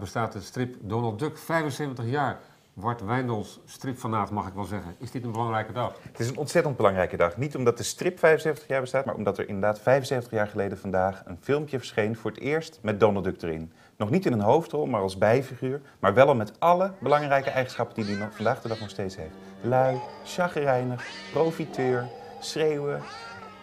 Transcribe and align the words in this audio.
bestaat 0.00 0.32
de 0.32 0.40
strip 0.40 0.76
Donald 0.80 1.18
Duck 1.18 1.38
75 1.38 2.04
jaar. 2.06 2.40
Wart 2.72 3.04
Wijndels, 3.04 3.60
stripfanaat 3.64 4.30
mag 4.30 4.46
ik 4.46 4.54
wel 4.54 4.64
zeggen. 4.64 4.94
Is 4.98 5.10
dit 5.10 5.24
een 5.24 5.32
belangrijke 5.32 5.72
dag? 5.72 5.98
Het 6.02 6.20
is 6.20 6.28
een 6.28 6.36
ontzettend 6.36 6.76
belangrijke 6.76 7.16
dag. 7.16 7.36
Niet 7.36 7.56
omdat 7.56 7.76
de 7.76 7.82
strip 7.82 8.18
75 8.18 8.68
jaar 8.68 8.80
bestaat, 8.80 9.04
maar 9.04 9.14
omdat 9.14 9.38
er 9.38 9.48
inderdaad 9.48 9.80
75 9.80 10.32
jaar 10.32 10.46
geleden 10.46 10.78
vandaag 10.78 11.22
een 11.24 11.38
filmpje 11.40 11.78
verscheen 11.78 12.16
voor 12.16 12.30
het 12.30 12.40
eerst 12.40 12.78
met 12.82 13.00
Donald 13.00 13.24
Duck 13.24 13.42
erin. 13.42 13.72
Nog 13.96 14.10
niet 14.10 14.26
in 14.26 14.32
een 14.32 14.40
hoofdrol, 14.40 14.86
maar 14.86 15.00
als 15.00 15.18
bijfiguur, 15.18 15.80
maar 15.98 16.14
wel 16.14 16.26
al 16.26 16.34
met 16.34 16.60
alle 16.60 16.92
belangrijke 17.00 17.50
eigenschappen 17.50 17.94
die 17.94 18.04
hij 18.04 18.24
nog, 18.24 18.34
vandaag 18.34 18.60
de 18.60 18.68
dag 18.68 18.80
nog 18.80 18.90
steeds 18.90 19.16
heeft. 19.16 19.34
Lui, 19.60 20.00
chagrijnig, 20.24 21.06
profiteur, 21.32 22.08
schreeuwen, 22.40 23.02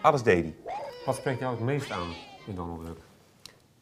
alles 0.00 0.22
deed 0.22 0.44
hij. 0.44 0.74
Wat 1.04 1.16
spreekt 1.16 1.38
jou 1.38 1.54
het 1.54 1.64
meest 1.64 1.90
aan 1.90 2.08
in 2.46 2.54
Donald 2.54 2.86
Duck? 2.86 3.09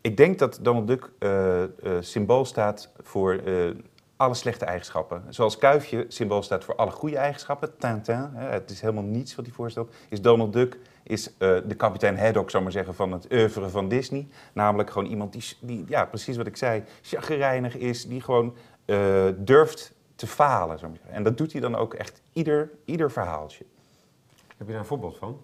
Ik 0.01 0.17
denk 0.17 0.39
dat 0.39 0.59
Donald 0.63 0.87
Duck 0.87 1.11
eh, 1.19 1.63
eh, 1.63 1.69
symbool 2.01 2.45
staat 2.45 2.93
voor 3.03 3.33
eh, 3.33 3.71
alle 4.17 4.35
slechte 4.35 4.65
eigenschappen. 4.65 5.25
Zoals 5.29 5.59
Kuifje 5.59 6.05
symbool 6.09 6.43
staat 6.43 6.65
voor 6.65 6.77
alle 6.77 6.91
goede 6.91 7.17
eigenschappen, 7.17 7.79
Tintin, 7.79 8.31
hè, 8.35 8.49
het 8.49 8.71
is 8.71 8.81
helemaal 8.81 9.03
niets 9.03 9.35
wat 9.35 9.45
hij 9.45 9.55
voorstelt, 9.55 9.95
is 10.09 10.23
Donald 10.23 10.53
Duck 10.53 10.79
is, 11.03 11.35
de 11.39 11.75
kapitein 11.77 12.19
Haddock, 12.19 12.51
zou 12.51 12.63
maar 12.63 12.73
zeggen, 12.73 12.95
van 12.95 13.13
het 13.13 13.33
oeuvre 13.33 13.69
van 13.69 13.89
Disney. 13.89 14.27
Namelijk 14.53 14.91
gewoon 14.91 15.09
iemand 15.09 15.33
die, 15.33 15.45
die 15.61 15.85
ja, 15.89 16.05
precies 16.05 16.37
wat 16.37 16.47
ik 16.47 16.57
zei, 16.57 16.83
chagrijnig 17.03 17.77
is, 17.77 18.07
die 18.07 18.21
gewoon 18.21 18.55
durft 19.37 19.93
te 20.15 20.27
falen. 20.27 20.79
Zou 20.79 20.91
maar 20.91 21.01
zeggen. 21.01 21.17
En 21.17 21.23
dat 21.23 21.39
doet 21.39 21.53
hij 21.53 21.61
dan 21.61 21.75
ook 21.75 21.95
echt 21.95 22.23
ieder, 22.33 22.71
ieder 22.85 23.11
verhaaltje. 23.11 23.65
Heb 24.57 24.67
je 24.67 24.73
daar 24.73 24.83
een 24.83 24.87
voorbeeld 24.87 25.19
van? 25.19 25.43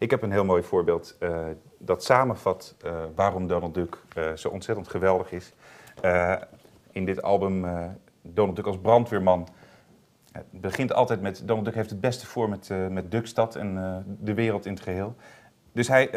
Ik 0.00 0.10
heb 0.10 0.22
een 0.22 0.32
heel 0.32 0.44
mooi 0.44 0.62
voorbeeld 0.62 1.16
uh, 1.20 1.38
dat 1.78 2.04
samenvat 2.04 2.76
uh, 2.84 2.92
waarom 3.14 3.46
Donald 3.46 3.74
Duck 3.74 3.98
uh, 4.16 4.32
zo 4.32 4.48
ontzettend 4.48 4.88
geweldig 4.88 5.32
is. 5.32 5.52
in 6.90 7.04
dit 7.04 7.22
album 7.22 7.66
Donald 8.22 8.56
Duck 8.56 8.66
als 8.66 8.78
brandweerman. 8.78 9.48
Het 10.32 10.44
begint 10.50 10.92
altijd 10.92 11.20
met 11.20 11.42
Donald 11.44 11.64
Duck 11.64 11.74
heeft 11.74 11.90
het 11.90 12.00
beste 12.00 12.26
voor 12.26 12.48
met, 12.48 12.70
met 12.90 13.10
Duckstad 13.10 13.56
en 13.56 14.04
de 14.20 14.34
wereld 14.34 14.66
in 14.66 14.72
het 14.72 14.82
geheel. 14.82 15.14
Dus 15.72 15.88
hij, 15.88 16.08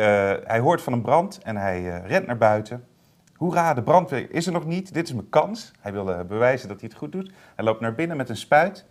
hij 0.45 0.59
hoort 0.59 0.81
van 0.81 0.93
een 0.93 1.01
brand 1.01 1.39
en 1.43 1.57
hij 1.57 2.01
rent 2.05 2.25
naar 2.25 2.37
buiten. 2.37 2.87
Hoera, 3.35 3.73
de 3.73 3.83
brandweer 3.83 4.31
is 4.31 4.45
er 4.45 4.53
nog 4.53 4.65
niet. 4.65 4.93
Dit 4.93 5.07
is 5.07 5.13
mijn 5.13 5.29
kans. 5.29 5.71
Hij 5.79 5.91
wil 5.91 6.25
bewijzen 6.25 6.67
dat 6.67 6.79
hij 6.79 6.89
het 6.89 6.97
goed 6.97 7.11
doet. 7.11 7.31
Hij 7.55 7.65
loopt 7.65 7.79
naar 7.79 7.95
binnen 7.95 8.17
met 8.17 8.29
een 8.29 8.37
spuit 8.37 8.85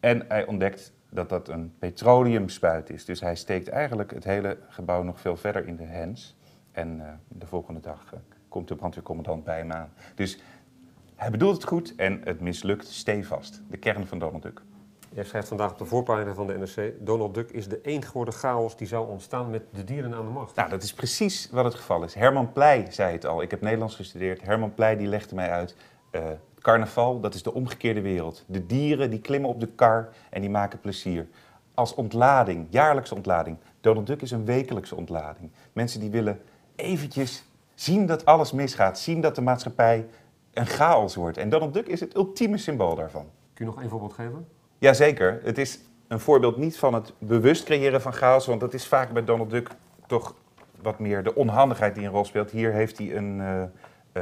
en 0.00 0.24
hij 0.28 0.46
ontdekt 0.46 0.92
dat 1.10 1.28
dat 1.28 1.48
een 1.48 1.74
petroleumspuit 1.78 2.90
is. 2.90 3.04
Dus 3.04 3.20
hij 3.20 3.34
steekt 3.34 3.68
eigenlijk 3.68 4.10
het 4.10 4.24
hele 4.24 4.58
gebouw 4.68 5.02
nog 5.02 5.20
veel 5.20 5.36
verder 5.36 5.66
in 5.66 5.76
de 5.76 5.84
hens. 5.84 6.36
En 6.72 6.98
uh, 6.98 7.08
de 7.28 7.46
volgende 7.46 7.80
dag 7.80 8.10
uh, 8.14 8.20
komt 8.48 8.68
de 8.68 8.76
brandweercommandant 8.76 9.44
bij 9.44 9.58
hem 9.58 9.72
aan. 9.72 9.92
Dus 10.14 10.42
hij 11.14 11.30
bedoelt 11.30 11.54
het 11.54 11.64
goed 11.64 11.94
en 11.94 12.20
het 12.24 12.40
mislukt 12.40 12.86
stevast. 12.86 13.62
De 13.70 13.76
kern 13.76 14.06
van 14.06 14.18
Donald 14.18 14.42
Duck. 14.42 14.62
Jij 15.12 15.24
schrijft 15.24 15.48
vandaag 15.48 15.70
op 15.70 15.78
de 15.78 15.84
voorpagina 15.84 16.34
van 16.34 16.46
de 16.46 16.58
NRC... 16.58 16.92
Donald 17.00 17.34
Duck 17.34 17.50
is 17.50 17.68
de 17.68 17.80
een 17.82 18.02
geworden 18.02 18.34
chaos 18.34 18.76
die 18.76 18.86
zou 18.86 19.08
ontstaan 19.08 19.50
met 19.50 19.62
de 19.72 19.84
dieren 19.84 20.14
aan 20.14 20.24
de 20.24 20.30
macht. 20.30 20.56
Nou, 20.56 20.70
dat 20.70 20.82
is 20.82 20.94
precies 20.94 21.48
wat 21.50 21.64
het 21.64 21.74
geval 21.74 22.02
is. 22.04 22.14
Herman 22.14 22.52
Pleij 22.52 22.86
zei 22.90 23.12
het 23.12 23.26
al. 23.26 23.42
Ik 23.42 23.50
heb 23.50 23.60
Nederlands 23.60 23.94
gestudeerd. 23.94 24.42
Herman 24.42 24.74
Pleij 24.74 24.96
die 24.96 25.06
legde 25.06 25.34
mij 25.34 25.50
uit... 25.50 25.76
Uh, 26.12 26.22
Carnaval, 26.66 27.20
dat 27.20 27.34
is 27.34 27.42
de 27.42 27.54
omgekeerde 27.54 28.00
wereld. 28.00 28.44
De 28.46 28.66
dieren 28.66 29.10
die 29.10 29.20
klimmen 29.20 29.50
op 29.50 29.60
de 29.60 29.66
kar 29.66 30.08
en 30.30 30.40
die 30.40 30.50
maken 30.50 30.80
plezier. 30.80 31.26
Als 31.74 31.94
ontlading, 31.94 32.66
jaarlijkse 32.70 33.14
ontlading. 33.14 33.56
Donald 33.80 34.06
Duck 34.06 34.22
is 34.22 34.30
een 34.30 34.44
wekelijkse 34.44 34.96
ontlading. 34.96 35.50
Mensen 35.72 36.00
die 36.00 36.10
willen 36.10 36.40
eventjes 36.76 37.44
zien 37.74 38.06
dat 38.06 38.24
alles 38.24 38.52
misgaat. 38.52 38.98
Zien 38.98 39.20
dat 39.20 39.34
de 39.34 39.40
maatschappij 39.40 40.06
een 40.52 40.66
chaos 40.66 41.14
wordt. 41.14 41.38
En 41.38 41.48
Donald 41.48 41.74
Duck 41.74 41.86
is 41.86 42.00
het 42.00 42.14
ultieme 42.16 42.58
symbool 42.58 42.94
daarvan. 42.94 43.26
Kun 43.54 43.64
je 43.64 43.70
nog 43.70 43.80
één 43.80 43.90
voorbeeld 43.90 44.12
geven? 44.12 44.48
Jazeker. 44.78 45.40
Het 45.44 45.58
is 45.58 45.78
een 46.08 46.20
voorbeeld 46.20 46.56
niet 46.56 46.78
van 46.78 46.94
het 46.94 47.12
bewust 47.18 47.64
creëren 47.64 48.00
van 48.00 48.12
chaos. 48.12 48.46
Want 48.46 48.60
dat 48.60 48.74
is 48.74 48.86
vaak 48.86 49.12
bij 49.12 49.24
Donald 49.24 49.50
Duck 49.50 49.70
toch 50.06 50.34
wat 50.82 50.98
meer 50.98 51.22
de 51.22 51.34
onhandigheid 51.34 51.94
die 51.94 52.04
een 52.04 52.12
rol 52.12 52.24
speelt. 52.24 52.50
Hier 52.50 52.72
heeft 52.72 52.98
hij 52.98 53.16
een... 53.16 53.38
Uh, 53.38 53.46
uh, 53.46 53.62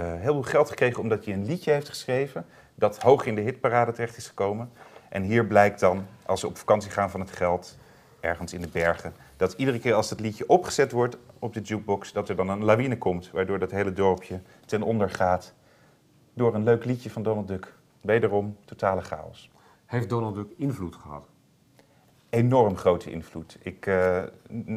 heel 0.01 0.33
veel 0.33 0.43
geld 0.43 0.69
gekregen 0.69 1.01
omdat 1.01 1.25
hij 1.25 1.35
een 1.35 1.47
liedje 1.47 1.73
heeft 1.73 1.89
geschreven 1.89 2.47
dat 2.75 3.03
hoog 3.03 3.27
in 3.27 3.35
de 3.35 3.41
hitparade 3.41 3.93
terecht 3.93 4.17
is 4.17 4.27
gekomen. 4.27 4.71
En 5.09 5.23
hier 5.23 5.47
blijkt 5.47 5.81
dan, 5.81 6.07
als 6.27 6.41
ze 6.41 6.47
op 6.47 6.57
vakantie 6.57 6.91
gaan 6.91 7.11
van 7.11 7.21
het 7.21 7.31
geld, 7.31 7.79
ergens 8.21 8.53
in 8.53 8.61
de 8.61 8.69
bergen, 8.69 9.15
dat 9.37 9.53
iedere 9.53 9.79
keer 9.79 9.95
als 9.95 10.11
het 10.11 10.21
liedje 10.21 10.49
opgezet 10.49 10.93
wordt 10.93 11.17
op 11.39 11.55
de 11.55 11.61
jukebox, 11.61 12.13
dat 12.13 12.29
er 12.29 12.37
dan 12.37 12.49
een 12.49 12.65
lawine 12.65 12.99
komt, 12.99 13.31
waardoor 13.31 13.59
dat 13.59 13.71
hele 13.71 13.93
dorpje 13.93 14.41
ten 14.67 14.83
onder 14.83 15.11
gaat 15.11 15.55
door 16.35 16.55
een 16.55 16.65
leuk 16.65 16.85
liedje 16.85 17.11
van 17.11 17.23
Donald 17.23 17.49
Duck. 17.49 17.75
Wederom 18.01 18.57
totale 18.65 19.01
chaos. 19.01 19.51
Heeft 19.87 20.09
Donald 20.09 20.35
Duck 20.35 20.49
invloed 20.57 20.97
gehad? 20.97 21.29
Enorm 22.31 22.77
grote 22.77 23.11
invloed. 23.11 23.59
Ik 23.63 23.87
uh, 23.87 24.23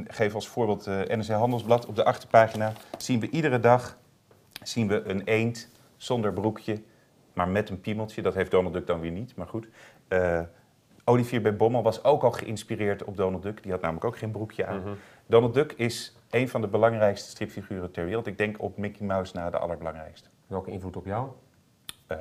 geef 0.07 0.33
als 0.33 0.47
voorbeeld 0.47 0.85
het 0.85 1.09
uh, 1.09 1.17
NRC 1.17 1.27
Handelsblad. 1.27 1.85
Op 1.85 1.95
de 1.95 2.05
achterpagina 2.05 2.73
zien 2.97 3.19
we 3.19 3.29
iedere 3.29 3.59
dag 3.59 3.97
zien 4.67 4.87
we 4.87 5.03
een 5.03 5.21
eend 5.23 5.69
zonder 5.95 6.33
broekje, 6.33 6.81
maar 7.33 7.47
met 7.47 7.69
een 7.69 7.81
piemeltje. 7.81 8.21
Dat 8.21 8.33
heeft 8.33 8.51
Donald 8.51 8.73
Duck 8.73 8.87
dan 8.87 8.99
weer 8.99 9.11
niet, 9.11 9.35
maar 9.35 9.47
goed. 9.47 9.67
Uh, 10.09 10.41
Olivier 11.03 11.41
bij 11.41 11.55
Bommel 11.55 11.83
was 11.83 12.03
ook 12.03 12.23
al 12.23 12.31
geïnspireerd 12.31 13.03
op 13.03 13.17
Donald 13.17 13.43
Duck. 13.43 13.63
Die 13.63 13.71
had 13.71 13.81
namelijk 13.81 14.05
ook 14.05 14.17
geen 14.17 14.31
broekje 14.31 14.65
aan. 14.65 14.79
Mhm. 14.79 14.93
Donald 15.25 15.53
Duck 15.53 15.71
is 15.71 16.17
een 16.29 16.49
van 16.49 16.61
de 16.61 16.67
belangrijkste 16.67 17.29
stripfiguren 17.29 17.91
ter 17.91 18.05
wereld. 18.05 18.27
Ik 18.27 18.37
denk 18.37 18.61
op 18.61 18.77
Mickey 18.77 19.05
Mouse 19.05 19.35
na 19.35 19.49
de 19.49 19.57
allerbelangrijkste. 19.57 20.29
Welke 20.47 20.71
invloed 20.71 20.95
op 20.95 21.05
jou? 21.05 21.29
Uh, 22.11 22.17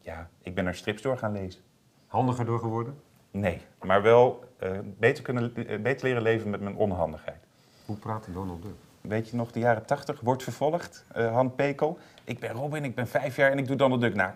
ja, 0.00 0.30
ik 0.42 0.54
ben 0.54 0.66
er 0.66 0.74
strips 0.74 1.02
door 1.02 1.18
gaan 1.18 1.32
lezen. 1.32 1.62
Handiger 2.06 2.44
door 2.44 2.58
geworden? 2.58 3.00
Nee, 3.30 3.60
maar 3.82 4.02
wel 4.02 4.44
uh, 4.62 4.78
beter, 4.98 5.24
kunnen, 5.24 5.52
beter 5.82 6.06
leren 6.06 6.22
leven 6.22 6.50
met 6.50 6.60
mijn 6.60 6.76
onhandigheid. 6.76 7.46
Hoe 7.86 7.96
praat 7.96 8.28
Donald 8.32 8.62
Duck? 8.62 8.89
Weet 9.00 9.30
je 9.30 9.36
nog, 9.36 9.52
de 9.52 9.58
jaren 9.58 9.86
80, 9.86 10.20
wordt 10.20 10.42
vervolgd. 10.42 11.04
Uh, 11.16 11.44
Pekel. 11.56 11.98
Ik 12.24 12.38
ben 12.38 12.50
Robin, 12.50 12.84
ik 12.84 12.94
ben 12.94 13.08
vijf 13.08 13.36
jaar 13.36 13.50
en 13.50 13.58
ik 13.58 13.66
doe 13.66 13.76
Donald 13.76 14.00
Duck 14.00 14.14
na. 14.14 14.34